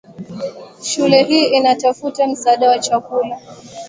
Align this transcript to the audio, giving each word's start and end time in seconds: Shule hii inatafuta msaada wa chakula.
Shule 0.81 1.23
hii 1.23 1.45
inatafuta 1.45 2.27
msaada 2.27 2.69
wa 2.69 2.79
chakula. 2.79 3.39